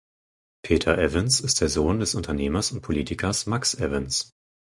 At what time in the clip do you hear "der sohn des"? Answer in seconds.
1.61-2.15